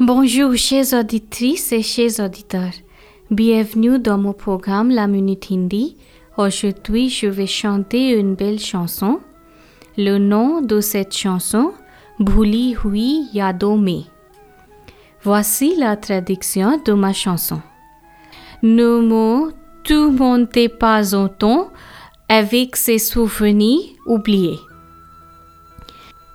Bonjour 0.00 0.54
chers 0.56 0.92
auditrices 0.92 1.72
et 1.72 1.82
chers 1.82 2.20
auditeurs. 2.20 2.72
Bienvenue 3.30 3.98
dans 3.98 4.18
mon 4.18 4.32
programme 4.32 4.90
La 4.90 5.06
Minute 5.06 5.48
Hindi. 5.50 5.96
Aujourd'hui, 6.36 7.08
je 7.08 7.26
vais 7.26 7.46
chanter 7.46 8.18
une 8.18 8.34
belle 8.34 8.58
chanson. 8.58 9.20
Le 9.96 10.18
nom 10.18 10.62
de 10.62 10.80
cette 10.80 11.16
chanson, 11.16 11.72
Bhuli 12.18 12.76
Hui 12.84 13.28
Yadon 13.32 13.78
में. 13.78 14.04
Voici 15.22 15.76
la 15.76 15.96
traduction 15.96 16.80
de 16.84 16.92
ma 16.92 17.12
chanson. 17.12 17.60
Ne 18.62 19.00
me 19.00 19.52
tourmentez 19.84 20.68
pas 20.68 21.14
autant 21.14 21.70
avec 22.28 22.76
ces 22.76 22.98
souvenirs 22.98 23.82
oubliés. 24.06 24.58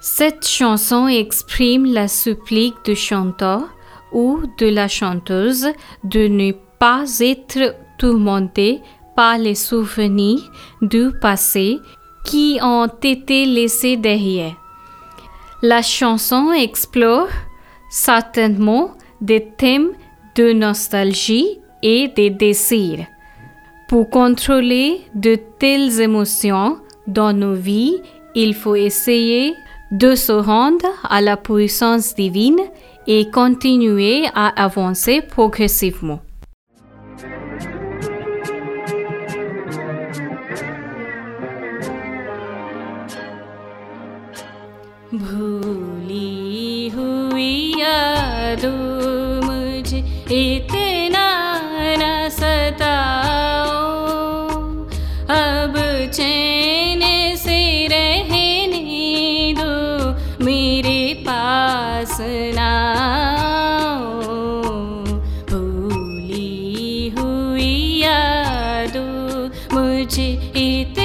Cette 0.08 0.48
chanson 0.48 1.08
exprime 1.08 1.92
la 1.92 2.08
supplique 2.08 2.76
du 2.86 2.96
chanteur 2.96 3.64
ou 4.12 4.44
de 4.60 4.68
la 4.68 4.88
chanteuse 4.88 5.70
de 6.04 6.28
ne 6.28 6.52
pas 6.78 7.06
être 7.20 7.76
tourmenté 7.98 8.82
par 9.16 9.40
les 9.40 9.56
souvenirs 9.56 10.44
du 10.84 11.10
passé 11.20 11.80
qui 12.24 12.60
ont 12.62 12.86
été 13.02 13.48
laissés 13.48 13.98
derrière. 13.98 14.54
La 15.64 15.82
chanson 15.82 16.52
explore 16.52 17.30
certainement 17.90 18.92
des 19.22 19.44
thèmes 19.58 19.90
de 20.36 20.54
nostalgie 20.54 21.58
et 21.82 22.10
de 22.10 22.28
désir. 22.28 23.08
Pour 23.88 24.12
contrôler 24.12 25.02
de 25.16 25.36
telles 25.58 26.00
émotions 26.00 26.78
dans 27.08 27.34
nos 27.34 27.56
vies, 27.56 27.98
il 28.36 28.54
faut 28.54 28.76
essayer 28.76 29.56
de 29.95 30.15
se 30.15 30.33
rendre 30.33 30.87
à 31.09 31.21
la 31.21 31.37
puissance 31.37 32.15
divine 32.15 32.61
et 33.07 33.31
continuer 33.31 34.27
à 34.35 34.49
avancer 34.63 35.21
progressivement. 35.21 36.21
भूली 45.13 46.91
हुई 46.95 47.51
यादों 47.81 48.77
मुझे 49.47 49.99
इतना 50.31 50.74
मुझे 69.73 70.29
इतना 70.57 71.04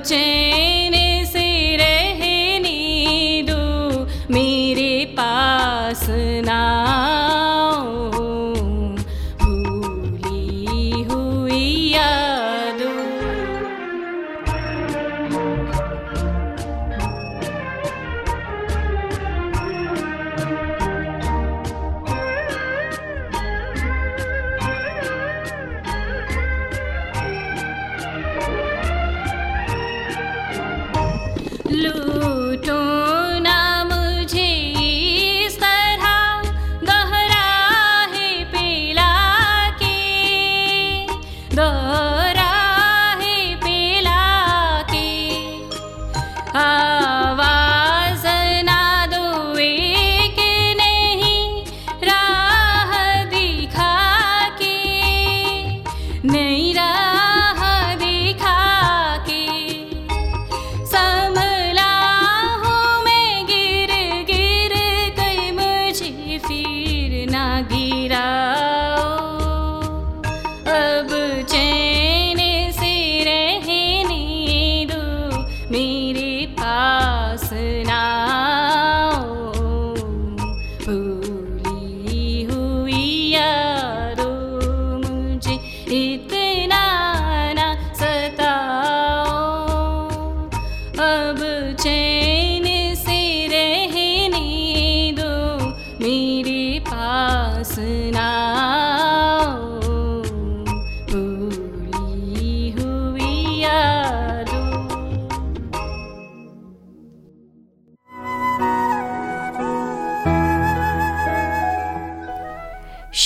change. 0.00 0.43
लूटो। 31.70 33.23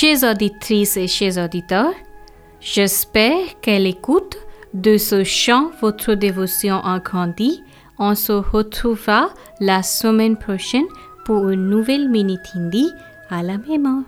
Chers 0.00 0.22
auditrices 0.22 0.96
et 0.96 1.08
chers 1.08 1.44
auditeurs, 1.44 1.92
j'espère 2.60 3.60
que 3.60 3.82
l'écoute 3.82 4.36
de 4.72 4.96
ce 4.96 5.24
chant, 5.24 5.72
votre 5.80 6.14
dévotion 6.14 6.76
a 6.84 7.00
grandi. 7.00 7.64
On 7.98 8.14
se 8.14 8.30
retrouvera 8.30 9.30
la 9.58 9.82
semaine 9.82 10.36
prochaine 10.36 10.86
pour 11.24 11.48
une 11.48 11.68
nouvelle 11.68 12.08
minute 12.08 12.48
hindi 12.54 12.88
à 13.28 13.42
la 13.42 13.54
heure. 13.54 14.04